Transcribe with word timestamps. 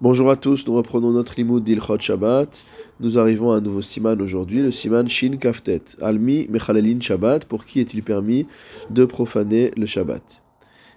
Bonjour 0.00 0.30
à 0.30 0.36
tous, 0.36 0.64
nous 0.68 0.74
reprenons 0.74 1.10
notre 1.10 1.34
limoud 1.36 1.64
d'Ilchot 1.64 1.98
Shabbat. 1.98 2.64
Nous 3.00 3.18
arrivons 3.18 3.50
à 3.50 3.56
un 3.56 3.60
nouveau 3.60 3.82
siman 3.82 4.22
aujourd'hui, 4.22 4.62
le 4.62 4.70
siman 4.70 5.08
Shin 5.08 5.38
Kaftet. 5.38 5.82
Almi 6.00 6.46
Mechalalin 6.50 7.00
Shabbat, 7.00 7.46
pour 7.46 7.64
qui 7.64 7.80
est-il 7.80 8.04
permis 8.04 8.46
de 8.90 9.04
profaner 9.04 9.72
le 9.76 9.86
Shabbat? 9.86 10.22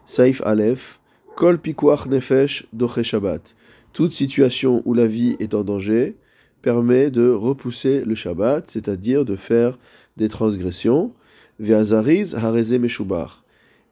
Saif 0.05 0.43
Aleph, 0.45 0.99
Kol 1.35 1.57
Pikuach 1.57 2.05
Nefesh 2.05 2.67
Doche 2.73 3.01
Shabbat. 3.01 3.55
Toute 3.91 4.11
situation 4.11 4.83
où 4.85 4.93
la 4.93 5.07
vie 5.07 5.35
est 5.39 5.55
en 5.55 5.63
danger 5.63 6.15
permet 6.61 7.09
de 7.09 7.27
repousser 7.27 8.05
le 8.05 8.13
Shabbat, 8.13 8.69
c'est-à-dire 8.69 9.25
de 9.25 9.35
faire 9.35 9.79
des 10.15 10.27
transgressions. 10.27 11.11
Ve'azariz 11.59 12.35
Hareze 12.35 12.73
Meshubar. 12.73 13.45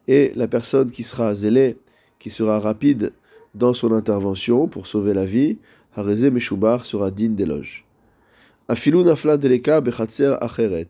Et 0.06 0.30
la 0.36 0.46
personne 0.46 0.92
qui 0.92 1.02
sera 1.02 1.34
zélée, 1.34 1.78
qui 2.20 2.30
sera 2.30 2.60
rapide 2.60 3.12
dans 3.54 3.72
son 3.72 3.92
intervention 3.92 4.68
pour 4.68 4.86
sauver 4.86 5.14
la 5.14 5.24
vie, 5.24 5.58
Hareze 5.94 6.24
Meshubar 6.26 6.86
sera 6.86 7.10
digne 7.10 7.34
d'éloge. 7.34 7.84
Afilu 8.68 9.02
nafla 9.02 9.36
deleka 9.36 9.80
bechatzer 9.80 10.36
acheret. 10.40 10.88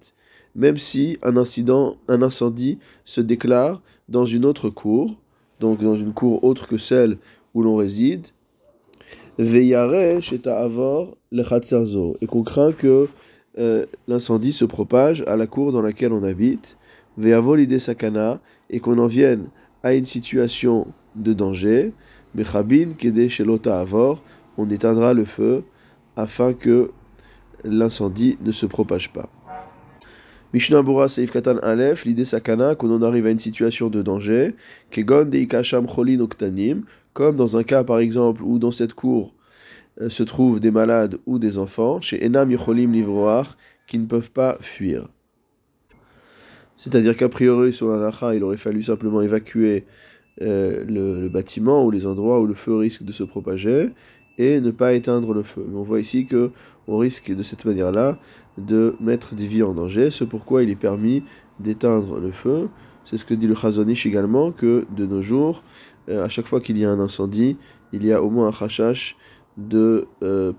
Même 0.54 0.78
si 0.78 1.18
un 1.22 1.36
incident, 1.36 1.96
un 2.08 2.22
incendie 2.22 2.78
se 3.04 3.20
déclare 3.20 3.80
dans 4.08 4.26
une 4.26 4.44
autre 4.44 4.68
cour, 4.68 5.16
donc 5.60 5.82
dans 5.82 5.96
une 5.96 6.12
cour 6.12 6.44
autre 6.44 6.66
que 6.66 6.76
celle 6.76 7.18
où 7.54 7.62
l'on 7.62 7.76
réside, 7.76 8.26
avor 9.38 11.16
lechatzerzo, 11.32 12.16
et 12.20 12.26
qu'on 12.26 12.42
craint 12.42 12.72
que 12.72 13.08
euh, 13.58 13.86
l'incendie 14.08 14.52
se 14.52 14.64
propage 14.64 15.22
à 15.26 15.36
la 15.36 15.46
cour 15.46 15.72
dans 15.72 15.82
laquelle 15.82 16.12
on 16.12 16.22
habite, 16.22 16.76
et 17.18 18.80
qu'on 18.80 18.98
en 18.98 19.06
vienne 19.06 19.46
à 19.82 19.94
une 19.94 20.04
situation 20.04 20.86
de 21.16 21.32
danger, 21.32 21.92
Bechabin 22.34 22.94
kede 22.98 23.28
shelota 23.28 23.80
avor, 23.80 24.22
on 24.56 24.68
éteindra 24.70 25.14
le 25.14 25.24
feu 25.24 25.64
afin 26.16 26.52
que 26.52 26.90
l'incendie 27.64 28.38
ne 28.44 28.52
se 28.52 28.66
propage 28.66 29.12
pas. 29.12 29.28
Mishnah 30.52 30.82
Bora 30.82 31.08
Seif 31.08 31.30
Katan 31.30 31.58
Aleph, 31.58 32.04
l'idée 32.04 32.24
sakana, 32.24 32.74
qu'on 32.74 32.90
en 32.90 33.02
arrive 33.02 33.26
à 33.26 33.30
une 33.30 33.38
situation 33.38 33.88
de 33.88 34.02
danger, 34.02 34.56
kegon 34.90 35.26
de 35.26 35.38
ikasham 35.38 35.86
cholin 35.86 36.18
oktanim, 36.20 36.82
comme 37.12 37.36
dans 37.36 37.56
un 37.56 37.62
cas 37.62 37.84
par 37.84 38.00
exemple 38.00 38.42
où 38.42 38.58
dans 38.58 38.72
cette 38.72 38.94
cour 38.94 39.34
euh, 40.00 40.08
se 40.08 40.24
trouvent 40.24 40.58
des 40.58 40.72
malades 40.72 41.18
ou 41.26 41.38
des 41.38 41.56
enfants, 41.58 42.00
chez 42.00 42.24
enam 42.24 42.50
yicholim 42.50 42.92
livroar, 42.92 43.56
qui 43.86 43.98
ne 43.98 44.06
peuvent 44.06 44.32
pas 44.32 44.56
fuir. 44.60 45.08
C'est-à-dire 46.74 47.16
qu'a 47.16 47.28
priori, 47.28 47.72
sur 47.72 47.88
la 47.88 48.34
il 48.34 48.42
aurait 48.42 48.56
fallu 48.56 48.82
simplement 48.82 49.20
évacuer 49.20 49.84
euh, 50.42 50.84
le, 50.86 51.28
bâtiment 51.28 51.84
ou 51.84 51.90
les 51.90 52.06
endroits 52.06 52.40
où 52.40 52.46
le 52.46 52.54
feu 52.54 52.76
risque 52.76 53.02
de 53.02 53.12
se 53.12 53.24
propager 53.24 53.90
et 54.38 54.60
ne 54.60 54.70
pas 54.70 54.94
éteindre 54.94 55.34
le 55.34 55.42
feu. 55.42 55.66
On 55.74 55.82
voit 55.82 56.00
ici 56.00 56.26
que 56.26 56.50
on 56.88 56.98
risque 56.98 57.34
de 57.34 57.42
cette 57.42 57.64
manière-là 57.64 58.18
de 58.58 58.96
mettre 59.00 59.34
des 59.34 59.46
vies 59.46 59.62
en 59.62 59.74
danger, 59.74 60.10
c'est 60.10 60.26
pourquoi 60.26 60.62
il 60.62 60.70
est 60.70 60.76
permis 60.76 61.22
d'éteindre 61.58 62.18
le 62.18 62.30
feu. 62.30 62.68
C'est 63.04 63.16
ce 63.16 63.24
que 63.24 63.34
dit 63.34 63.46
le 63.46 63.54
Chazonish 63.54 64.06
également, 64.06 64.50
que 64.50 64.86
de 64.96 65.06
nos 65.06 65.22
jours, 65.22 65.62
euh, 66.08 66.24
à 66.24 66.28
chaque 66.28 66.46
fois 66.46 66.60
qu'il 66.60 66.78
y 66.78 66.84
a 66.84 66.90
un 66.90 67.00
incendie, 67.00 67.56
il 67.92 68.04
y 68.04 68.12
a 68.12 68.22
au 68.22 68.30
moins 68.30 68.48
un 68.48 68.52
chachash 68.52 69.16
de 69.56 70.06
euh, 70.22 70.52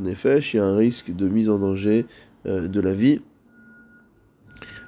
nefesh, 0.00 0.54
il 0.54 0.56
y 0.58 0.60
a 0.60 0.64
un 0.64 0.76
risque 0.76 1.14
de 1.14 1.28
mise 1.28 1.48
en 1.50 1.58
danger 1.58 2.06
euh, 2.46 2.68
de 2.68 2.80
la 2.80 2.94
vie. 2.94 3.20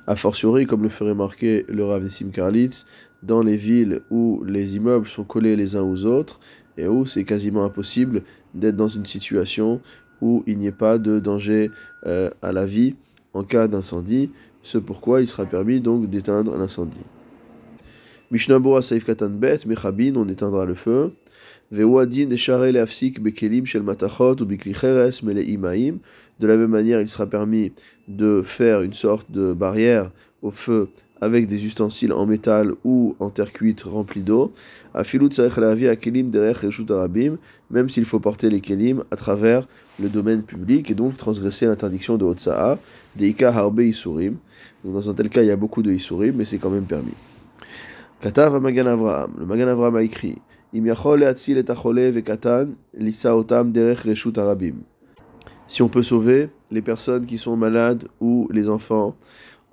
A 0.06 0.14
fortiori, 0.14 0.66
comme 0.66 0.82
le 0.82 0.88
ferait 0.88 1.14
marquer 1.14 1.64
le 1.68 1.84
Rav 1.84 2.02
Nissim 2.02 2.30
Karlitz, 2.30 2.86
dans 3.26 3.42
les 3.42 3.56
villes 3.56 4.02
où 4.10 4.42
les 4.44 4.76
immeubles 4.76 5.08
sont 5.08 5.24
collés 5.24 5.56
les 5.56 5.76
uns 5.76 5.82
aux 5.82 6.04
autres 6.04 6.40
et 6.78 6.86
où 6.86 7.06
c'est 7.06 7.24
quasiment 7.24 7.64
impossible 7.64 8.22
d'être 8.54 8.76
dans 8.76 8.88
une 8.88 9.06
situation 9.06 9.80
où 10.20 10.42
il 10.46 10.58
n'y 10.58 10.66
ait 10.66 10.72
pas 10.72 10.98
de 10.98 11.18
danger 11.20 11.70
euh, 12.06 12.30
à 12.42 12.52
la 12.52 12.66
vie 12.66 12.94
en 13.34 13.44
cas 13.44 13.68
d'incendie, 13.68 14.30
ce 14.62 14.78
pourquoi 14.78 15.20
il 15.20 15.28
sera 15.28 15.44
permis 15.44 15.80
donc 15.80 16.08
d'éteindre 16.08 16.56
l'incendie. 16.56 17.04
Mishnah 18.30 18.58
Bora 18.58 18.82
Saif 18.82 19.04
Katan 19.04 19.30
Bet, 19.30 19.60
Mechabin, 19.66 20.14
on 20.16 20.28
éteindra 20.28 20.64
le 20.64 20.74
feu. 20.74 21.12
Vewadin 21.70 22.28
Bekelim 22.28 23.66
Shel 23.66 23.82
Matachot 23.82 24.36
ou 24.40 24.44
Bikli 24.46 24.74
Mele 25.22 25.48
Imaim. 25.48 25.98
De 26.40 26.46
la 26.46 26.56
même 26.56 26.70
manière, 26.70 27.00
il 27.00 27.08
sera 27.08 27.26
permis 27.26 27.72
de 28.08 28.42
faire 28.44 28.82
une 28.82 28.94
sorte 28.94 29.30
de 29.30 29.52
barrière 29.52 30.10
au 30.46 30.50
feu 30.50 30.88
avec 31.20 31.46
des 31.46 31.64
ustensiles 31.64 32.12
en 32.12 32.26
métal 32.26 32.72
ou 32.84 33.16
en 33.18 33.30
terre 33.30 33.52
cuite 33.52 33.82
remplis 33.82 34.22
d'eau. 34.22 34.52
Même 37.70 37.88
s'il 37.88 38.04
faut 38.04 38.20
porter 38.20 38.50
les 38.50 38.60
kelim 38.60 39.02
à 39.10 39.16
travers 39.16 39.66
le 39.98 40.08
domaine 40.08 40.42
public 40.42 40.90
et 40.90 40.94
donc 40.94 41.16
transgresser 41.16 41.66
l'interdiction 41.66 42.18
de 42.18 42.24
Otsa'a, 42.24 42.78
des 43.16 43.30
Ika 43.30 43.48
Harbe 43.48 43.80
Isurim. 43.80 44.36
Dans 44.84 45.08
un 45.10 45.14
tel 45.14 45.30
cas, 45.30 45.42
il 45.42 45.48
y 45.48 45.50
a 45.50 45.56
beaucoup 45.56 45.82
de 45.82 45.90
Isurim, 45.90 46.36
mais 46.36 46.44
c'est 46.44 46.58
quand 46.58 46.70
même 46.70 46.84
permis. 46.84 47.14
Katav 48.20 48.60
Magan 48.60 48.86
Avraham. 48.86 49.32
Le 49.38 49.46
Magan 49.46 49.68
Avraham 49.68 49.96
a 49.96 50.02
écrit 50.02 50.36
Si 55.68 55.82
on 55.82 55.88
peut 55.88 56.02
sauver 56.02 56.48
les 56.70 56.82
personnes 56.82 57.26
qui 57.26 57.38
sont 57.38 57.56
malades 57.56 58.04
ou 58.20 58.48
les 58.52 58.68
enfants 58.68 59.16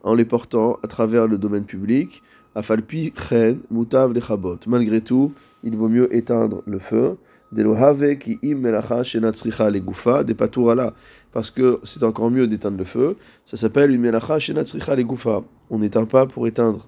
en 0.04 0.14
les 0.16 0.26
portant 0.26 0.78
à 0.84 0.88
travers 0.88 1.28
le 1.28 1.38
domaine 1.38 1.66
public, 1.66 2.22
afalpi 2.56 3.14
chen 3.16 3.60
mutav 3.72 4.14
lechabot. 4.14 4.60
Malgré 4.68 5.02
tout, 5.02 5.34
il 5.64 5.76
vaut 5.76 5.90
mieux 5.90 6.14
éteindre 6.16 6.62
le 6.66 6.80
feu. 6.80 7.18
Ki 7.56 8.40
im 8.44 10.24
des 10.24 10.34
patourala, 10.34 10.94
parce 11.32 11.52
que 11.52 11.80
c'est 11.84 12.04
encore 12.04 12.32
mieux 12.32 12.48
d'éteindre 12.48 12.78
le 12.78 12.84
feu. 12.84 13.16
Ça 13.46 13.58
s'appelle 13.58 13.92
une 13.92 14.02
melacha 14.02 14.40
shenatzricha 14.40 14.96
legufa. 14.96 15.44
On 15.70 15.80
n'éteint 15.80 16.06
pas 16.06 16.26
pour 16.26 16.48
éteindre. 16.48 16.88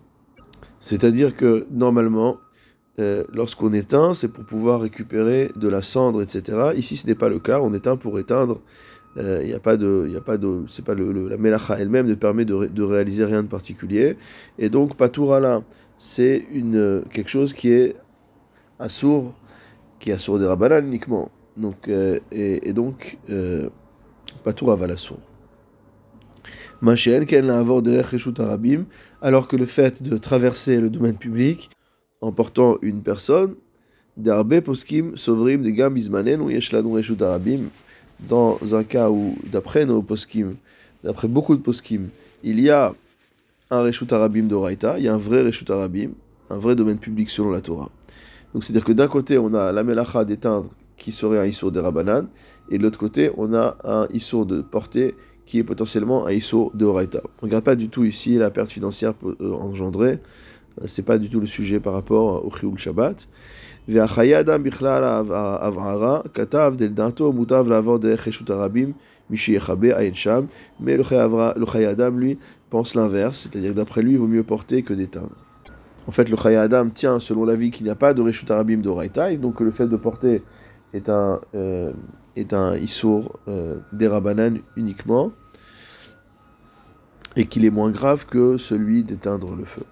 C'est-à-dire 0.79 1.35
que 1.35 1.67
normalement, 1.71 2.37
euh, 2.97 3.25
lorsqu'on 3.33 3.73
éteint, 3.73 4.13
c'est 4.13 4.29
pour 4.29 4.45
pouvoir 4.45 4.81
récupérer 4.81 5.51
de 5.55 5.67
la 5.67 5.81
cendre, 5.81 6.21
etc. 6.21 6.71
Ici, 6.75 6.97
ce 6.97 7.05
n'est 7.07 7.15
pas 7.15 7.29
le 7.29 7.39
cas. 7.39 7.59
On 7.59 7.73
éteint 7.73 7.97
pour 7.97 8.17
éteindre 8.19 8.61
il 9.15 9.21
euh, 9.21 9.43
n'y 9.43 9.53
a 9.53 9.59
pas 9.59 9.77
de, 9.77 10.19
pas 10.25 10.37
de, 10.37 10.65
pas 10.85 10.93
le, 10.93 11.29
la 11.29 11.37
melacha 11.37 11.79
elle-même 11.79 12.07
ne 12.07 12.15
permet 12.15 12.43
de, 12.43 12.67
de, 12.67 12.83
réaliser 12.83 13.23
rien 13.23 13.43
de 13.43 13.47
particulier. 13.47 14.17
Et 14.59 14.69
donc 14.69 14.95
patourala, 14.97 15.63
c'est 15.97 16.45
une 16.51 17.03
quelque 17.11 17.29
chose 17.29 17.53
qui 17.53 17.69
est 17.69 17.95
assourd, 18.77 19.33
qui 19.99 20.09
est 20.09 20.13
assourd 20.13 20.39
des 20.39 20.45
rabbanan 20.45 20.85
uniquement. 20.85 21.31
Donc 21.55 21.87
euh, 21.87 22.19
et, 22.31 22.67
et, 22.69 22.73
donc 22.73 23.17
euh, 23.29 23.69
patour 24.43 24.77
sourd. 24.97 25.19
Machen 26.81 27.25
qu'elle 27.25 27.45
n'a 27.45 27.57
avoir 27.57 27.81
arabim, 28.39 28.85
alors 29.21 29.47
que 29.47 29.55
le 29.55 29.65
fait 29.65 30.03
de 30.03 30.17
traverser 30.17 30.81
le 30.81 30.89
domaine 30.89 31.17
public 31.17 31.69
en 32.19 32.33
portant 32.33 32.77
une 32.81 33.01
personne, 33.01 33.55
d'arbe 34.17 34.59
poskim 34.61 35.15
sovrim 35.15 35.63
de 35.63 35.69
gambizmanen 35.69 36.41
ou 36.41 36.49
yeshlanu 36.49 36.93
reshut 36.93 37.21
arabim 37.21 37.69
dans 38.19 38.57
un 38.73 38.83
cas 38.83 39.09
où, 39.09 39.35
d'après 39.51 39.85
nos 39.85 40.01
poskim, 40.01 40.55
d'après 41.03 41.27
beaucoup 41.27 41.55
de 41.55 41.61
poskim, 41.61 42.09
il 42.43 42.59
y 42.59 42.69
a 42.69 42.93
un 43.71 43.81
Reshut 43.81 44.11
Arabim 44.11 44.43
d'Oraita, 44.43 44.97
il 44.97 45.05
y 45.05 45.07
a 45.07 45.13
un 45.13 45.17
vrai 45.17 45.41
Reshut 45.41 45.69
Arabim, 45.69 46.11
un 46.49 46.57
vrai 46.57 46.75
domaine 46.75 46.97
public 46.97 47.29
selon 47.29 47.51
la 47.51 47.61
Torah. 47.61 47.89
Donc 48.53 48.63
c'est-à-dire 48.63 48.85
que 48.85 48.93
d'un 48.93 49.07
côté, 49.07 49.37
on 49.37 49.53
a 49.53 49.71
la 49.71 49.83
Melacha 49.83 50.23
d'éteindre 50.23 50.69
qui 50.97 51.11
serait 51.11 51.39
un 51.39 51.45
Issour 51.45 51.71
de 51.71 51.79
Rabanan, 51.79 52.27
et 52.69 52.77
de 52.77 52.83
l'autre 52.83 52.99
côté, 52.99 53.31
on 53.37 53.53
a 53.53 53.77
un 53.83 54.07
Issour 54.13 54.45
de 54.45 54.61
portée 54.61 55.15
qui 55.45 55.59
est 55.59 55.63
potentiellement 55.63 56.25
un 56.25 56.31
Issour 56.31 56.71
de. 56.73 56.85
On 56.85 56.93
ne 56.93 57.07
regarde 57.41 57.63
pas 57.63 57.75
du 57.75 57.89
tout 57.89 58.03
ici 58.03 58.35
la 58.35 58.49
perte 58.49 58.71
financière 58.71 59.13
euh, 59.23 59.53
engendrée, 59.53 60.19
euh, 60.81 60.87
c'est 60.87 61.03
pas 61.03 61.17
du 61.17 61.29
tout 61.29 61.39
le 61.39 61.45
sujet 61.45 61.79
par 61.79 61.93
rapport 61.93 62.45
au 62.45 62.49
Chioul 62.55 62.77
Shabbat 62.77 63.27
והחיי 63.88 64.40
אדם 64.40 64.62
בכלל 64.62 65.24
הבהרה, 65.60 66.20
כתב 66.34 66.74
דלדעתו 66.76 67.32
מוטב 67.32 67.64
לעבור 67.68 67.98
דרך 67.98 68.28
רשות 68.28 68.50
הרבים, 68.50 68.92
מי 69.30 69.36
שיכבה 69.36 69.98
עין 69.98 70.14
שם, 70.14 70.44
mais 70.80 70.96
le 70.96 71.04
Chaya 71.04 71.90
Adam, 71.90 72.10
lui, 72.16 72.38
pense 72.68 72.94
l'inverse, 72.94 73.40
c'est-à-dire 73.40 73.70
que 73.70 73.76
d'après 73.76 74.02
lui, 74.02 74.12
il 74.12 74.18
vaut 74.18 74.26
mieux 74.26 74.42
porter 74.42 74.82
que 74.82 74.92
d'éteindre. 74.92 75.36
En 76.06 76.10
fait, 76.10 76.28
le 76.28 76.36
Chaya 76.36 76.62
Adam 76.62 76.88
tient, 76.90 77.20
selon 77.20 77.44
l'avis, 77.44 77.70
qu'il 77.70 77.84
n'y 77.84 77.90
a 77.90 77.94
pas 77.94 78.14
de 78.14 78.22
Reshut 78.22 78.50
Arabim 78.50 78.78
de 78.78 78.88
Raita, 78.88 79.32
et 79.32 79.36
donc 79.36 79.60
le 79.60 79.70
fait 79.70 79.86
de 79.86 79.96
porter 79.96 80.42
est 80.92 81.08
un, 81.08 81.40
euh, 81.54 81.92
est 82.36 82.52
un 82.52 82.76
Issour 82.76 83.38
euh, 83.48 83.78
d'Erabanan 83.92 84.58
uniquement, 84.76 85.32
et 87.36 87.44
qu'il 87.44 87.64
est 87.64 87.70
moins 87.70 87.90
grave 87.90 88.26
que 88.26 88.58
celui 88.58 89.04
d'éteindre 89.04 89.54
le 89.54 89.64
feu. 89.64 89.84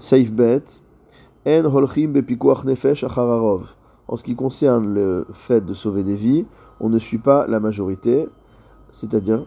Safe 0.00 0.32
bet, 0.32 0.64
en 1.45 2.63
nefesh 2.65 3.03
En 4.07 4.17
ce 4.17 4.23
qui 4.23 4.35
concerne 4.35 4.93
le 4.93 5.25
fait 5.33 5.65
de 5.65 5.73
sauver 5.73 6.03
des 6.03 6.15
vies, 6.15 6.45
on 6.79 6.89
ne 6.89 6.99
suit 6.99 7.17
pas 7.17 7.47
la 7.47 7.59
majorité, 7.59 8.27
c'est-à-dire 8.91 9.45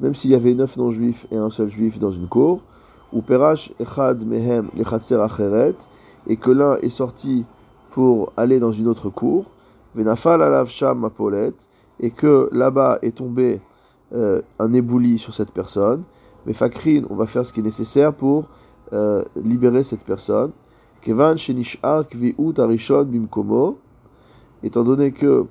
même 0.00 0.14
s'il 0.14 0.30
y 0.30 0.34
avait 0.34 0.54
neuf 0.54 0.76
non-juifs 0.76 1.26
et 1.30 1.36
un 1.36 1.50
seul 1.50 1.68
juif 1.68 1.98
dans 1.98 2.12
une 2.12 2.28
cour, 2.28 2.62
ou 3.12 3.20
perash 3.20 3.72
echad 3.78 4.24
mehem 4.26 4.70
lechatser 4.74 5.20
acheret, 5.20 5.74
et 6.26 6.36
que 6.36 6.50
l'un 6.50 6.76
est 6.78 6.88
sorti 6.88 7.44
pour 7.90 8.32
aller 8.36 8.58
dans 8.58 8.72
une 8.72 8.88
autre 8.88 9.10
cour, 9.10 9.44
Venafal 9.94 10.40
alav 10.40 10.68
sham 10.68 11.10
et 12.00 12.10
que 12.10 12.48
là-bas 12.52 12.98
est 13.02 13.16
tombé 13.16 13.60
euh, 14.14 14.40
un 14.58 14.72
ébouli 14.72 15.18
sur 15.18 15.34
cette 15.34 15.52
personne, 15.52 16.04
mais 16.46 16.52
fakrin, 16.52 17.02
on 17.10 17.14
va 17.14 17.26
faire 17.26 17.46
ce 17.46 17.52
qui 17.52 17.60
est 17.60 17.62
nécessaire 17.62 18.14
pour 18.14 18.48
euh, 18.92 19.24
libérer 19.36 19.82
cette 19.82 20.04
personne. 20.04 20.52
Kevan 21.00 21.36
shenishar 21.36 22.06
kviut 22.06 22.58
arishon 22.58 23.04
bimkomo, 23.04 23.78
étant 24.62 24.84
donné 24.84 25.12
que 25.12 25.46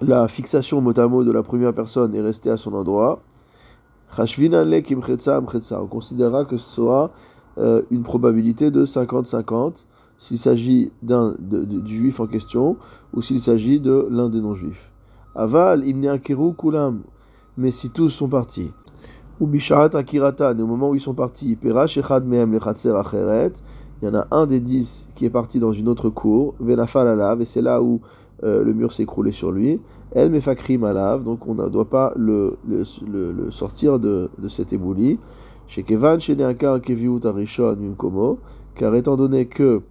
la 0.00 0.28
fixation 0.28 0.80
mot 0.80 0.98
à 0.98 1.08
mot 1.08 1.24
de 1.24 1.32
la 1.32 1.42
première 1.42 1.72
personne 1.72 2.14
est 2.14 2.20
restée 2.20 2.50
à 2.50 2.56
son 2.56 2.74
endroit, 2.74 3.20
on 4.18 5.86
considérera 5.86 6.44
que 6.44 6.56
ce 6.56 6.74
sera 6.76 7.10
euh, 7.58 7.82
une 7.90 8.02
probabilité 8.02 8.70
de 8.70 8.84
50-50 8.84 9.86
s'il 10.18 10.38
s'agit 10.38 10.92
d'un 11.02 11.34
du 11.38 11.96
juif 11.96 12.20
en 12.20 12.26
question 12.26 12.76
ou 13.12 13.22
s'il 13.22 13.40
s'agit 13.40 13.80
de 13.80 14.06
l'un 14.10 14.28
des 14.28 14.40
non-juifs. 14.40 14.92
Aval, 15.34 15.82
keru 16.22 16.54
kulam, 16.54 17.02
mais 17.56 17.70
si 17.70 17.90
tous 17.90 18.08
sont 18.08 18.28
partis, 18.28 18.72
ou 19.40 19.46
bisharat 19.46 19.90
akiratan, 19.94 20.58
au 20.58 20.66
moment 20.66 20.90
où 20.90 20.94
ils 20.94 21.00
sont 21.00 21.14
partis, 21.14 21.56
perach 21.56 21.96
echad 21.98 22.24
mehem 22.24 22.54
acheret, 22.54 23.52
il 24.02 24.08
y 24.08 24.10
en 24.10 24.14
a 24.14 24.26
un 24.30 24.46
des 24.46 24.60
dix 24.60 25.08
qui 25.14 25.24
est 25.24 25.30
parti 25.30 25.58
dans 25.58 25.72
une 25.72 25.88
autre 25.88 26.10
cour, 26.10 26.54
venafal 26.60 27.08
alav, 27.08 27.40
et 27.40 27.44
c'est 27.44 27.62
là 27.62 27.82
où 27.82 28.00
euh, 28.44 28.62
le 28.62 28.74
mur 28.74 28.92
s'est 28.92 29.04
écroulé 29.04 29.32
sur 29.32 29.50
lui. 29.50 29.80
El 30.14 30.30
mefakrim 30.30 30.84
alav, 30.84 31.24
donc 31.24 31.46
on 31.46 31.54
ne 31.54 31.68
doit 31.68 31.88
pas 31.88 32.12
le, 32.16 32.58
le, 32.68 32.84
le, 33.32 33.50
sortir 33.50 33.98
de, 33.98 34.30
de 34.38 34.48
cet 34.48 34.72
ébouli. 34.72 35.18
Chez 35.66 35.82
Kevan, 35.82 36.20
chez 36.20 36.36
Keviut 36.36 37.20
Arishon 37.24 37.76
Mimkomo, 37.76 38.38
car 38.74 38.94
étant 38.94 39.16
donné 39.16 39.46
que 39.46 39.82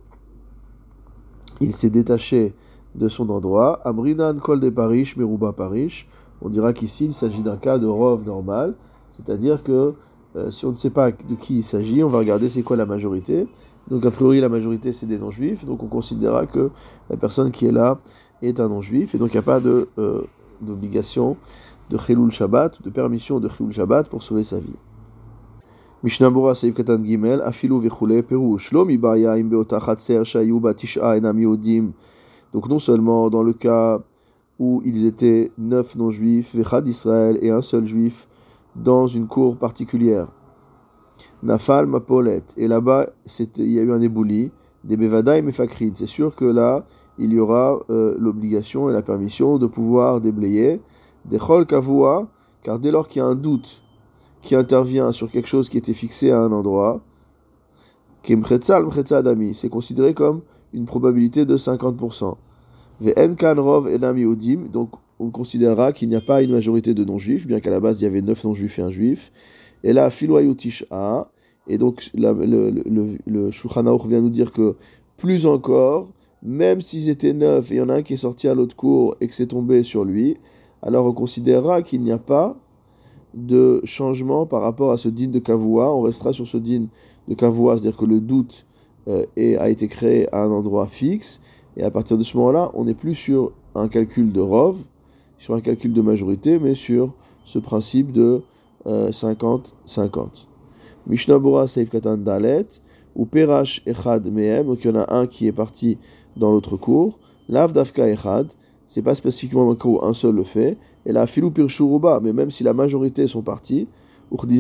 il 1.60 1.76
s'est 1.76 1.90
détaché 1.90 2.54
de 2.96 3.08
son 3.08 3.30
endroit, 3.30 3.82
Amrinan 3.86 4.36
Kol 4.36 4.60
de 4.60 4.70
Parish, 4.70 5.18
Meruba 5.18 5.52
Parish, 5.52 6.08
on 6.42 6.50
dira 6.50 6.74
qu'ici 6.74 7.06
il 7.06 7.14
s'agit 7.14 7.42
d'un 7.42 7.58
cas 7.58 7.78
de 7.78 7.88
rov 7.88 8.26
normal, 8.26 8.76
c'est-à-dire 9.16 9.64
que 9.64 9.94
euh, 10.36 10.52
si 10.52 10.66
on 10.66 10.72
ne 10.72 10.78
sait 10.78 10.90
pas 10.90 11.12
de 11.12 11.36
qui 11.40 11.58
il 11.58 11.64
s'agit, 11.64 12.04
on 12.04 12.10
va 12.10 12.20
regarder 12.20 12.50
c'est 12.50 12.62
quoi 12.62 12.76
la 12.76 12.86
majorité. 12.86 13.48
Donc 13.90 14.06
a 14.06 14.12
priori 14.12 14.42
la 14.42 14.50
majorité 14.50 14.94
c'est 14.94 15.06
des 15.06 15.18
non-juifs, 15.18 15.64
donc 15.66 15.84
on 15.84 15.88
considérera 15.88 16.46
que 16.48 16.72
la 17.10 17.18
personne 17.18 17.52
qui 17.52 17.68
est 17.68 17.72
là 17.72 18.00
est 18.42 18.60
un 18.60 18.68
non-juif, 18.68 19.16
et 19.16 19.18
donc 19.18 19.30
il 19.30 19.36
n'y 19.36 19.40
a 19.40 19.44
pas 19.44 19.60
euh, 19.60 20.22
d'obligation 20.62 21.38
de 21.90 21.98
Chilul 21.98 22.32
Shabbat, 22.32 22.82
de 22.82 22.90
permission 22.90 23.40
de 23.40 23.48
Chilul 23.48 23.72
Shabbat 23.72 24.10
pour 24.10 24.24
sauver 24.24 24.44
sa 24.44 24.60
vie. 24.60 24.76
Chatser 29.80 30.26
Shayu 30.26 30.60
Batisha 30.60 31.16
Enam 31.16 31.40
Yodim. 31.40 31.92
Donc 32.54 32.70
non 32.70 32.80
seulement 32.80 33.30
dans 33.30 33.44
le 33.44 33.54
cas 33.54 34.00
où 34.60 34.82
ils 34.86 35.06
étaient 35.06 35.52
neuf 35.58 35.96
non-juifs, 35.96 36.56
Vechad 36.56 36.88
Israël 36.88 37.38
et 37.42 37.50
un 37.50 37.62
seul 37.62 37.86
juif 37.86 38.28
dans 38.76 39.08
une 39.08 39.28
cour 39.28 39.58
particulière. 39.58 40.28
Nafal 41.44 41.86
Mapolet, 41.86 42.44
et 42.58 42.68
là-bas 42.68 43.08
il 43.58 43.72
y 43.72 43.80
a 43.80 43.84
eu 43.84 43.92
un 43.92 44.02
ébouli, 44.02 44.52
des 44.84 44.98
Bevada 44.98 45.38
et 45.38 45.42
Mefakrid. 45.42 45.96
C'est 45.98 46.06
sûr 46.06 46.36
que 46.36 46.46
là, 46.46 46.86
il 47.18 47.34
y 47.34 47.40
aura 47.40 47.80
euh, 47.90 48.16
l'obligation 48.20 48.90
et 48.90 48.94
la 48.94 49.02
permission 49.02 49.58
de 49.58 49.68
pouvoir 49.68 50.22
déblayer 50.22 50.82
des 51.26 51.40
chol 51.40 51.66
kavua, 51.66 52.28
car 52.64 52.80
dès 52.80 52.92
lors 52.92 53.08
qu'il 53.08 53.22
y 53.22 53.26
a 53.26 53.28
un 53.28 53.36
doute 53.36 53.82
qui 54.42 54.56
intervient 54.56 55.12
sur 55.12 55.32
quelque 55.32 55.48
chose 55.48 55.70
qui 55.70 55.78
était 55.78 55.94
fixé 55.94 56.32
à 56.32 56.40
un 56.40 56.52
endroit, 56.52 57.02
c'est 59.54 59.70
considéré 59.70 60.14
comme 60.14 60.42
une 60.74 60.86
probabilité 60.86 61.46
de 61.46 61.58
50%. 61.58 62.36
Donc 64.72 64.90
on 65.20 65.30
considérera 65.30 65.94
qu'il 65.94 66.10
n'y 66.10 66.16
a 66.16 66.22
pas 66.22 66.42
une 66.42 66.52
majorité 66.52 66.94
de 66.94 67.04
non-juifs, 67.04 67.48
bien 67.48 67.60
qu'à 67.60 67.70
la 67.72 67.80
base 67.80 68.02
il 68.02 68.04
y 68.04 68.08
avait 68.08 68.22
9 68.22 68.44
non-juifs 68.44 68.80
et 68.80 68.82
un 68.82 68.92
juif. 68.92 69.32
Et 69.84 69.94
là, 69.94 70.10
a 70.92 71.32
et 71.68 71.78
donc 71.78 72.12
le, 72.14 72.70
le, 73.26 73.50
vient 74.08 74.22
nous 74.22 74.30
dire 74.30 74.52
que 74.52 74.76
plus 75.18 75.46
encore, 75.48 76.10
même 76.44 76.82
s'ils 76.82 77.10
étaient 77.10 77.34
neuf 77.34 77.72
et 77.72 77.76
il 77.76 77.78
y 77.78 77.82
en 77.82 77.90
a 77.90 77.96
un 77.96 78.02
qui 78.04 78.14
est 78.14 78.18
sorti 78.18 78.48
à 78.48 78.54
l'autre 78.54 78.76
cour 78.76 79.16
et 79.20 79.28
que 79.28 79.34
c'est 79.34 79.48
tombé 79.48 79.82
sur 79.84 80.06
lui, 80.06 80.38
alors 80.82 81.08
on 81.08 81.14
considérera 81.14 81.82
qu'il 81.82 82.02
n'y 82.02 82.12
a 82.12 82.20
pas 82.20 82.56
de 83.34 83.82
changement 83.84 84.46
par 84.46 84.62
rapport 84.62 84.92
à 84.92 84.98
ce 84.98 85.10
din 85.10 85.28
de 85.28 85.40
Kavua. 85.40 85.94
On 85.94 86.02
restera 86.02 86.34
sur 86.34 86.48
ce 86.48 86.58
din 86.58 86.86
de 87.28 87.34
Kavua, 87.34 87.78
c'est-à-dire 87.78 87.98
que 87.98 88.06
le 88.06 88.20
doute 88.20 88.66
euh, 89.08 89.26
a 89.36 89.70
été 89.70 89.88
créé 89.88 90.34
à 90.34 90.44
un 90.44 90.52
endroit 90.52 90.88
fixe. 90.88 91.42
Et 91.78 91.84
à 91.84 91.92
partir 91.92 92.18
de 92.18 92.24
ce 92.24 92.38
moment-là, 92.38 92.72
on 92.74 92.86
n'est 92.86 92.94
plus 92.94 93.16
sur 93.16 93.52
un 93.74 93.88
calcul 93.88 94.32
de 94.32 94.40
Rov, 94.40 94.78
sur 95.46 95.54
un 95.54 95.62
calcul 95.62 95.94
de 95.94 96.02
majorité, 96.02 96.58
mais 96.58 96.74
sur 96.74 97.14
ce 97.44 97.60
principe 97.60 98.12
de 98.12 98.42
50-50. 98.84 99.68
Euh, 99.96 100.28
Mishnah 101.06 101.38
Bora 101.38 101.68
Seif 101.68 101.92
Katan 101.92 102.18
Dalet, 102.18 102.66
ou 103.16 103.28
Perash 103.28 103.84
Echad 103.86 104.26
Mehem, 104.26 104.66
donc 104.66 104.84
il 104.84 104.88
y 104.90 104.92
en 104.92 105.00
a 105.02 105.16
un 105.16 105.28
qui 105.28 105.46
est 105.46 105.52
parti 105.52 106.00
dans 106.36 106.52
l'autre 106.52 106.78
cours. 106.78 107.20
Lav 107.48 107.74
Dafka 107.74 108.10
Echad, 108.10 108.48
c'est 108.88 109.04
pas 109.04 109.14
spécifiquement 109.14 109.76
cas 109.76 109.88
où 109.88 110.04
un 110.04 110.14
seul 110.14 110.34
le 110.34 110.44
fait. 110.44 110.80
Et 111.06 111.12
la 111.12 111.28
Filou 111.28 111.52
Pirshuruba, 111.52 112.22
mais 112.24 112.34
même 112.34 112.50
si 112.50 112.64
la 112.64 112.74
majorité 112.74 113.28
sont 113.28 113.44
partis, 113.44 113.88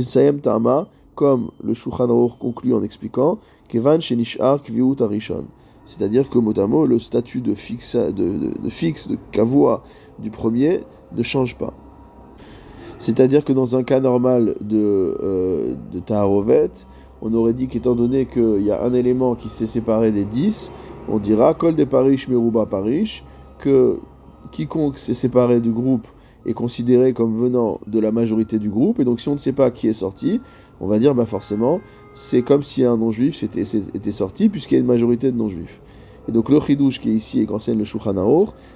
Sayem 0.03 0.39
Tama, 0.39 0.87
comme 1.15 1.49
le 1.63 1.73
Shulchan 1.73 2.27
conclut 2.39 2.75
en 2.75 2.83
expliquant, 2.83 3.39
Kevan 3.69 4.01
Shenishar 4.01 4.61
Kviut 4.61 5.01
Arishon. 5.01 5.45
C'est-à-dire 5.85 6.29
que 6.29 6.39
mot 6.39 6.85
le 6.85 6.99
statut 6.99 7.41
de 7.41 7.53
fixe 7.53 7.95
de, 7.95 8.11
de, 8.11 8.69
fixe, 8.69 9.07
de 9.07 9.17
kavua 9.31 9.83
du 10.19 10.29
premier 10.29 10.81
ne 11.15 11.23
change 11.23 11.55
pas. 11.55 11.73
C'est-à-dire 12.99 13.43
que 13.43 13.53
dans 13.53 13.75
un 13.75 13.83
cas 13.83 13.99
normal 13.99 14.55
de, 14.61 15.17
euh, 15.21 15.75
de 15.91 15.99
Taharovet, 15.99 16.71
on 17.21 17.33
aurait 17.33 17.53
dit 17.53 17.67
qu'étant 17.67 17.95
donné 17.95 18.25
qu'il 18.25 18.61
y 18.61 18.71
a 18.71 18.83
un 18.83 18.93
élément 18.93 19.35
qui 19.35 19.49
s'est 19.49 19.65
séparé 19.65 20.11
des 20.11 20.25
dix, 20.25 20.71
on 21.09 21.19
dira 21.19 21.53
Kol 21.53 21.75
de 21.75 21.83
Parish 21.83 22.27
Meruba 22.27 22.65
Parish, 22.65 23.23
que 23.59 23.99
quiconque 24.51 24.97
s'est 24.97 25.13
séparé 25.13 25.59
du 25.59 25.71
groupe 25.71 26.07
est 26.45 26.53
considéré 26.53 27.13
comme 27.13 27.35
venant 27.35 27.79
de 27.87 27.99
la 27.99 28.11
majorité 28.11 28.59
du 28.59 28.69
groupe, 28.69 28.99
et 28.99 29.03
donc 29.03 29.19
si 29.19 29.29
on 29.29 29.33
ne 29.33 29.39
sait 29.39 29.51
pas 29.51 29.71
qui 29.71 29.87
est 29.87 29.93
sorti, 29.93 30.41
on 30.79 30.87
va 30.87 30.99
dire 30.99 31.15
bah 31.15 31.25
forcément 31.25 31.81
c'est 32.13 32.43
comme 32.43 32.63
si 32.63 32.83
un 32.83 32.97
non-juif 32.97 33.43
était, 33.43 33.63
était 33.93 34.11
sorti, 34.11 34.47
puisqu'il 34.47 34.75
y 34.75 34.77
a 34.77 34.81
une 34.81 34.87
majorité 34.87 35.31
de 35.31 35.37
non-juifs. 35.37 35.81
Et 36.27 36.31
donc 36.31 36.49
le 36.49 36.59
chidouche 36.59 36.99
qui 36.99 37.09
est 37.09 37.13
ici 37.13 37.41
et 37.41 37.45
qu'enseigne 37.45 37.77
le 37.77 37.83
Shulchan 37.83 38.15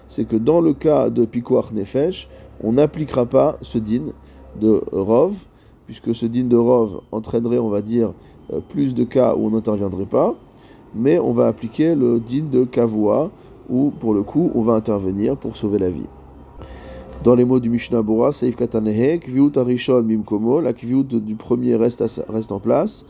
c'est 0.07 0.25
que 0.25 0.35
dans 0.35 0.61
le 0.61 0.73
cas 0.73 1.09
de 1.09 1.25
Pikuach 1.25 1.71
Nefesh, 1.71 2.29
on 2.63 2.73
n'appliquera 2.73 3.25
pas 3.25 3.57
ce 3.61 3.77
din 3.77 4.11
de 4.59 4.81
Rov, 4.91 5.35
puisque 5.85 6.13
ce 6.13 6.25
din 6.25 6.43
de 6.43 6.57
Rov 6.57 7.01
entraînerait, 7.11 7.57
on 7.57 7.69
va 7.69 7.81
dire, 7.81 8.13
euh, 8.53 8.59
plus 8.59 8.93
de 8.93 9.03
cas 9.03 9.35
où 9.35 9.47
on 9.47 9.51
n'interviendrait 9.51 10.05
pas, 10.05 10.35
mais 10.93 11.19
on 11.19 11.31
va 11.31 11.47
appliquer 11.47 11.95
le 11.95 12.19
din 12.19 12.45
de 12.51 12.65
Kavua, 12.65 13.31
où 13.69 13.91
pour 13.91 14.13
le 14.13 14.23
coup 14.23 14.51
on 14.55 14.61
va 14.61 14.73
intervenir 14.73 15.37
pour 15.37 15.55
sauver 15.55 15.79
la 15.79 15.89
vie. 15.89 16.07
Dans 17.23 17.35
les 17.35 17.43
mots 17.43 17.59
du 17.59 17.69
Mishnah 17.69 18.01
Bora, 18.01 18.31
Seif 18.31 18.55
Katanehe, 18.55 19.19
Kviut 19.19 19.51
Arishon 19.57 20.03
Mimkomo, 20.03 20.61
la 20.61 20.71
Kviut 20.71 21.03
du 21.03 21.35
premier 21.35 21.75
reste, 21.75 22.03
reste 22.29 22.51
en 22.51 22.59
place. 22.59 23.05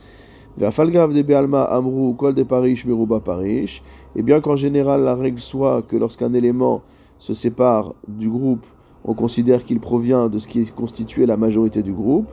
Amru 0.61 2.15
Kol 2.15 2.33
de 2.33 2.43
Parish 2.43 2.85
Meruba 2.85 3.19
Parish. 3.19 3.81
Et 4.15 4.23
bien 4.23 4.41
qu'en 4.41 4.55
général 4.55 5.03
la 5.03 5.15
règle 5.15 5.39
soit 5.39 5.81
que 5.83 5.95
lorsqu'un 5.95 6.33
élément 6.33 6.81
se 7.17 7.33
sépare 7.33 7.95
du 8.07 8.29
groupe, 8.29 8.65
on 9.05 9.13
considère 9.13 9.63
qu'il 9.63 9.79
provient 9.79 10.27
de 10.27 10.39
ce 10.39 10.47
qui 10.47 10.65
constituait 10.65 11.25
la 11.25 11.37
majorité 11.37 11.81
du 11.81 11.93
groupe. 11.93 12.31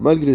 Malgré, 0.00 0.34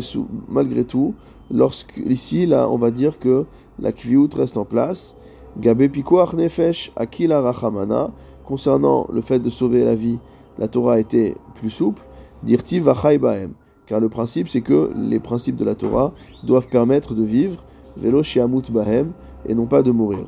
malgré 0.49 0.83
tout, 0.83 1.13
lorsque 1.51 1.97
ici, 1.97 2.45
là, 2.45 2.69
on 2.69 2.77
va 2.77 2.91
dire 2.91 3.17
que 3.19 3.45
la 3.79 3.91
kviut 3.91 4.29
reste 4.35 4.57
en 4.57 4.65
place. 4.65 5.15
Gabé 5.57 5.89
nefesh 6.33 6.91
akila 6.95 7.41
rachamana. 7.41 8.11
Concernant 8.45 9.07
le 9.11 9.21
fait 9.21 9.39
de 9.39 9.49
sauver 9.49 9.85
la 9.85 9.95
vie, 9.95 10.19
la 10.57 10.67
Torah 10.67 10.99
était 10.99 11.35
plus 11.55 11.69
souple. 11.69 12.01
Dirti 12.43 12.79
vachai 12.79 13.17
baem. 13.17 13.53
Car 13.87 13.99
le 13.99 14.09
principe, 14.09 14.47
c'est 14.47 14.61
que 14.61 14.91
les 14.95 15.19
principes 15.19 15.55
de 15.55 15.65
la 15.65 15.75
Torah 15.75 16.13
doivent 16.43 16.67
permettre 16.67 17.13
de 17.13 17.23
vivre, 17.23 17.63
velo 17.97 18.23
shiamut 18.23 18.71
bahem, 18.71 19.11
et 19.45 19.53
non 19.53 19.65
pas 19.65 19.83
de 19.83 19.91
mourir. 19.91 20.27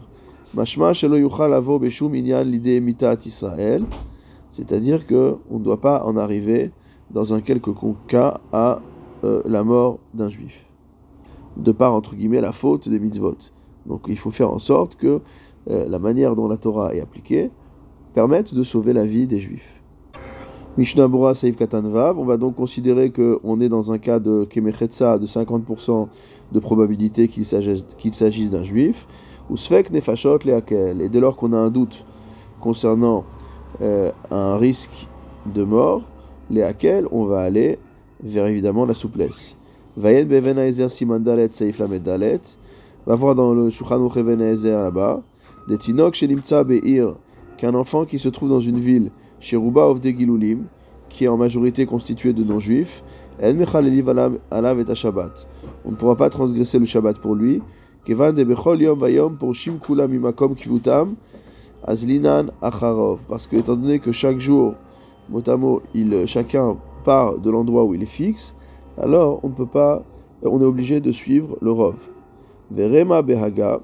Mashma 0.53 0.93
shelo 0.93 1.17
yuchal 1.17 1.53
avo 1.53 1.79
beshum 1.79 2.15
inyan 2.15 2.43
l'idée 2.43 2.79
mitat 2.79 3.17
Israël. 3.25 3.83
C'est-à-dire 4.51 5.05
que 5.05 5.35
on 5.49 5.59
ne 5.59 5.63
doit 5.63 5.81
pas 5.81 6.03
en 6.05 6.15
arriver 6.15 6.71
dans 7.11 7.33
un 7.33 7.41
quelconque 7.41 7.97
cas 8.07 8.39
à 8.51 8.79
euh, 9.23 9.41
la 9.45 9.63
mort 9.63 9.99
d'un 10.13 10.29
juif. 10.29 10.65
De 11.57 11.71
par, 11.71 11.93
entre 11.93 12.15
guillemets, 12.15 12.41
la 12.41 12.51
faute 12.51 12.89
des 12.89 12.99
mitzvot. 12.99 13.37
Donc 13.85 14.03
il 14.07 14.17
faut 14.17 14.31
faire 14.31 14.49
en 14.49 14.59
sorte 14.59 14.95
que 14.95 15.21
euh, 15.69 15.87
la 15.89 15.99
manière 15.99 16.35
dont 16.35 16.47
la 16.47 16.57
Torah 16.57 16.93
est 16.93 17.01
appliquée 17.01 17.51
permette 18.13 18.53
de 18.53 18.63
sauver 18.63 18.93
la 18.93 19.05
vie 19.05 19.27
des 19.27 19.39
juifs. 19.39 19.74
Mishnah 20.77 21.07
Saif 21.35 21.55
Katanvav, 21.55 22.19
on 22.19 22.25
va 22.25 22.35
donc 22.35 22.55
considérer 22.55 23.09
qu'on 23.09 23.61
est 23.61 23.69
dans 23.69 23.93
un 23.93 23.97
cas 23.97 24.19
de 24.19 24.43
Kemechetza 24.43 25.17
de 25.17 25.25
50% 25.25 26.09
de 26.51 26.59
probabilité 26.59 27.29
qu'il 27.29 27.45
s'agisse 27.45 28.49
d'un 28.49 28.63
juif, 28.63 29.07
ou 29.49 29.55
Sfek 29.55 29.89
Nefashot 29.91 30.39
Leakel, 30.43 31.01
et 31.01 31.07
dès 31.07 31.21
lors 31.21 31.37
qu'on 31.37 31.53
a 31.53 31.57
un 31.57 31.69
doute 31.69 32.03
concernant 32.59 33.23
euh, 33.81 34.11
un 34.31 34.57
risque 34.57 35.07
de 35.45 35.63
mort, 35.63 36.01
Leakel, 36.49 37.07
on 37.09 37.23
va 37.23 37.39
aller 37.39 37.79
vers 38.21 38.47
évidemment 38.47 38.85
la 38.85 38.93
souplesse. 38.93 39.55
Vayen 39.95 40.25
Beven 40.25 40.89
Simandalet 40.89 41.51
Saif 41.53 41.79
Lamedalet, 41.79 42.41
va 43.05 43.15
voir 43.15 43.35
dans 43.35 43.53
le 43.53 43.69
Shulchan 43.69 44.09
Ezer 44.41 44.83
là-bas, 44.83 45.21
des 45.69 45.77
Tinok 45.77 46.21
Be'ir, 46.65 47.15
qu'un 47.57 47.75
enfant 47.75 48.03
qui 48.03 48.19
se 48.19 48.27
trouve 48.27 48.49
dans 48.49 48.59
une 48.59 48.79
ville, 48.79 49.11
chez 49.39 49.57
Ruba 49.57 49.87
of 49.87 50.01
Gilulim, 50.01 50.63
qui 51.09 51.25
est 51.25 51.27
en 51.27 51.37
majorité 51.37 51.85
constitué 51.85 52.33
de 52.33 52.43
non-juifs, 52.43 53.03
on 53.41 53.51
ne 53.51 53.65
pourra 55.95 56.15
pas 56.15 56.29
transgresser 56.29 56.79
le 56.79 56.85
Shabbat 56.85 57.19
pour 57.19 57.35
lui. 57.35 57.61
Parce 58.05 58.33
que, 63.47 63.55
étant 63.55 63.75
donné 63.75 63.99
que 63.99 64.11
chaque 64.11 64.39
jour, 64.39 64.75
motamo, 65.29 65.81
il, 65.93 66.25
chacun 66.27 66.77
part 67.03 67.39
de 67.39 67.49
l'endroit 67.49 67.83
où 67.83 67.93
il 67.93 68.03
est 68.03 68.07
fixe, 68.07 68.53
alors 68.97 69.39
on 69.43 69.49
ne 69.49 69.53
peut 69.53 69.65
pas, 69.65 70.03
on 70.43 70.61
est 70.61 70.65
obligé 70.65 71.01
de 71.01 71.11
suivre 71.11 71.57
le 71.61 71.71
Rov. 71.71 71.95
Verema 72.71 73.21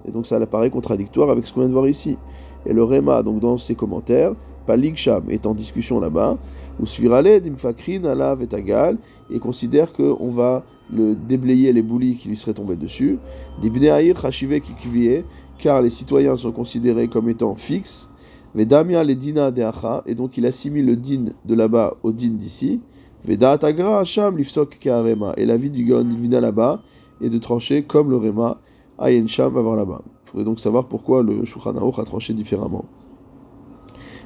et 0.05 0.11
donc 0.11 0.25
ça 0.25 0.37
apparaît 0.37 0.69
contradictoire 0.69 1.29
avec 1.29 1.45
ce 1.45 1.53
qu'on 1.53 1.59
vient 1.59 1.69
de 1.69 1.73
voir 1.73 1.87
ici. 1.87 2.17
Et 2.65 2.73
le 2.73 2.83
Rema, 2.83 3.21
donc 3.21 3.39
dans 3.39 3.57
ses 3.57 3.75
commentaires, 3.75 4.33
Paligsham 4.65 5.29
est 5.29 5.45
en 5.45 5.53
discussion 5.53 5.99
là-bas, 5.99 6.37
ou 6.79 6.85
Svirale 6.85 7.41
d'Imfakrin 7.41 8.03
Alav 8.05 8.41
et 8.41 9.35
et 9.35 9.39
considère 9.39 9.93
qu'on 9.93 10.29
va 10.29 10.63
le 10.93 11.15
déblayer 11.15 11.71
les 11.71 11.81
boulis 11.81 12.15
qui 12.15 12.27
lui 12.27 12.37
seraient 12.37 12.53
tombés 12.53 12.75
dessus. 12.75 13.17
D'Ibneaïr 13.61 14.25
Hashive 14.25 14.59
Kikvie, 14.59 15.23
car 15.57 15.81
les 15.81 15.89
citoyens 15.89 16.37
sont 16.37 16.51
considérés 16.51 17.07
comme 17.07 17.29
étant 17.29 17.55
fixes. 17.55 18.09
Vedamia 18.53 19.03
les 19.03 19.15
dina 19.15 19.49
de 19.49 19.63
et 20.05 20.15
donc 20.15 20.37
il 20.37 20.45
assimile 20.45 20.85
le 20.85 20.95
din 20.97 21.27
de 21.45 21.55
là-bas 21.55 21.95
au 22.03 22.11
din 22.11 22.31
d'ici. 22.31 22.81
Veda 23.23 23.57
Tagra 23.57 23.99
Hacham 23.99 24.37
Lifsok 24.37 24.77
Kearema, 24.79 25.33
et 25.37 25.45
la 25.45 25.55
vie 25.55 25.69
du 25.69 25.83
Ilvina 25.83 26.41
là-bas 26.41 26.81
est 27.21 27.29
de 27.29 27.37
trancher 27.37 27.83
comme 27.83 28.09
le 28.09 28.17
Rema 28.17 28.59
Ayen 28.99 29.27
Sham 29.27 29.53
va 29.53 29.61
voir 29.61 29.75
là-bas. 29.75 30.01
Il 30.05 30.29
faudrait 30.29 30.45
donc 30.45 30.59
savoir 30.59 30.87
pourquoi 30.87 31.23
le 31.23 31.45
Shulchan 31.45 31.75
a 31.75 32.03
tranché 32.03 32.33
différemment. 32.33 32.85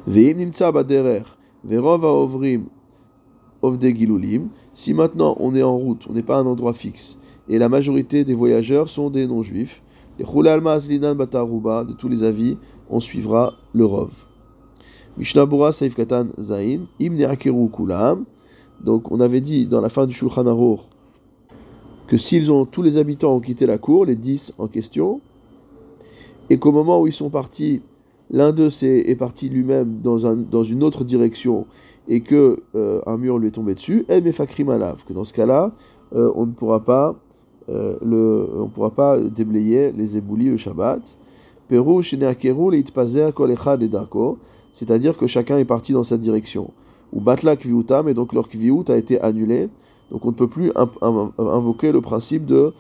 Si 0.08 0.36
maintenant 4.94 5.36
on 5.40 5.56
est 5.56 5.64
en 5.64 5.78
route, 5.78 6.06
on 6.08 6.14
n'est 6.14 6.22
pas 6.22 6.38
à 6.38 6.40
un 6.40 6.46
endroit 6.46 6.74
fixe, 6.74 7.18
et 7.50 7.58
la 7.58 7.70
majorité 7.70 8.24
des 8.24 8.36
voyageurs 8.36 8.90
sont 8.90 9.10
des 9.10 9.26
non-juifs, 9.26 9.82
de 10.20 11.94
tous 11.94 12.08
les 12.08 12.24
avis, 12.24 12.58
on 12.90 13.00
suivra 13.00 13.54
le 13.74 13.86
Rov. 13.86 14.12
Mishnabura 15.18 15.72
Saif 15.72 15.96
Katan 15.96 16.28
Zain, 16.40 16.82
Im 17.02 17.18
Kulam. 17.70 18.26
Donc 18.84 19.12
on 19.12 19.20
avait 19.20 19.42
dit 19.42 19.66
dans 19.66 19.82
la 19.82 19.90
fin 19.90 20.06
du 20.06 20.14
Shulchan 20.14 20.46
Aruch 20.46 20.82
que 22.08 22.18
s'ils 22.18 22.52
ont 22.52 22.66
tous 22.66 22.84
les 22.84 22.98
habitants 22.98 23.36
ont 23.36 23.40
quitté 23.40 23.66
la 23.66 23.80
cour, 23.80 24.06
les 24.06 24.16
dix 24.16 24.54
en 24.60 24.68
question, 24.68 25.22
et 26.50 26.60
qu'au 26.60 26.72
moment 26.72 27.02
où 27.02 27.08
ils 27.08 27.14
sont 27.14 27.32
partis, 27.32 27.82
l'un 28.30 28.52
d'eux 28.52 28.70
est, 28.84 29.16
parti 29.16 29.50
lui-même 29.50 30.00
dans, 30.02 30.26
un, 30.26 30.36
dans 30.36 30.64
une 30.64 30.84
autre 30.84 31.04
direction 31.04 31.66
et 32.08 32.22
que 32.22 32.64
euh, 32.76 33.02
un 33.06 33.18
mur 33.18 33.38
lui 33.38 33.48
est 33.48 33.52
tombé 33.52 33.74
dessus, 33.74 34.06
et 34.10 34.22
Mefakrim 34.22 34.68
que 35.08 35.14
dans 35.14 35.24
ce 35.24 35.34
cas-là, 35.34 35.72
euh, 36.14 36.32
on 36.36 36.46
ne 36.46 36.52
pourra 36.52 36.84
pas 36.84 37.16
euh, 37.70 37.98
le, 38.06 38.48
on 38.58 38.68
pourra 38.68 38.92
pas 38.92 39.20
déblayer 39.20 39.92
les 39.92 40.18
éboulis 40.18 40.50
le 40.50 40.58
Shabbat. 40.58 41.18
C'est-à-dire 44.72 45.18
que 45.18 45.26
chacun 45.26 45.58
est 45.58 45.66
parti 45.66 45.94
dans 45.94 46.04
cette 46.04 46.20
direction. 46.20 46.70
Ou 47.12 47.22
batla 47.22 47.56
kviutam, 47.56 48.08
et 48.08 48.14
donc 48.14 48.34
leur 48.34 48.48
kviut 48.50 48.84
a 48.90 48.98
été 48.98 49.20
annulé. 49.20 49.70
Donc 50.12 50.26
on 50.26 50.30
ne 50.30 50.36
peut 50.36 50.48
plus 50.48 50.72
invoquer 50.76 51.92
le 51.92 52.02
principe 52.02 52.46
de 52.46 52.72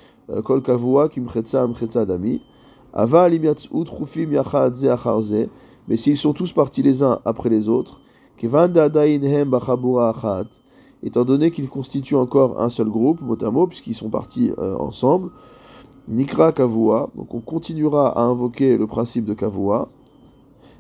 kol 0.44 0.62
kavua 0.62 1.10
kimchetza 1.10 2.06
dami. 2.06 2.42
Mais 5.88 5.98
s'ils 5.98 6.18
sont 6.18 6.34
tous 6.34 6.54
partis 6.54 6.82
les 6.82 7.04
uns 7.04 7.20
après 7.25 7.50
les 7.50 7.70
autres, 7.70 8.02
étant 11.04 11.24
donné 11.24 11.52
qu'ils 11.52 11.70
constituent 11.70 12.16
encore 12.16 12.60
un 12.62 12.70
seul 12.70 12.90
groupe, 12.90 13.22
mot 13.22 13.68
puisqu'ils 13.68 13.96
sont 13.96 14.10
partis 14.10 14.52
euh, 14.58 14.75
ensemble, 14.78 15.30
Nikra 16.08 16.52
Kavua, 16.52 17.10
donc 17.16 17.34
on 17.34 17.42
continuera 17.42 18.10
à 18.10 18.22
invoquer 18.22 18.78
le 18.78 18.88
principe 18.88 19.25
de 19.25 19.34
Kavua, 19.34 19.90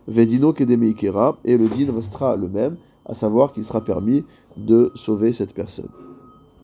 Vedino 0.07 0.53
Kedemeikera, 0.53 1.37
et 1.43 1.57
le 1.57 1.67
din 1.67 1.91
restera 1.93 2.35
le 2.35 2.47
même, 2.47 2.77
à 3.05 3.13
savoir 3.13 3.51
qu'il 3.51 3.63
sera 3.63 3.83
permis 3.83 4.23
de 4.57 4.89
sauver 4.95 5.33
cette 5.33 5.53
personne. 5.53 5.89